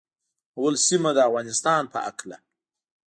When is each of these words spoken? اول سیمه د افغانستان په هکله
اول 0.57 0.75
سیمه 0.87 1.09
د 1.15 1.17
افغانستان 1.29 1.81
په 1.93 1.99
هکله 2.05 2.37